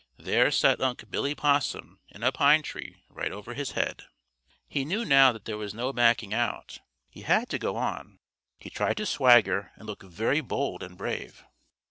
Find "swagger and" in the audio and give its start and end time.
9.05-9.85